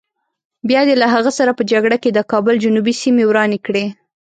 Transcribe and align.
بیا 0.69 0.81
دې 0.87 0.95
له 1.01 1.07
هغه 1.13 1.31
سره 1.37 1.51
په 1.57 1.63
جګړه 1.71 1.97
کې 2.03 2.09
د 2.13 2.19
کابل 2.31 2.55
جنوبي 2.63 2.93
سیمې 3.01 3.23
ورانې 3.27 3.59
کړې. 3.65 3.85